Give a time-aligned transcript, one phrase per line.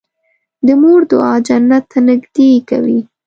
[0.65, 2.99] د مور دعا جنت ته نږدې کوي.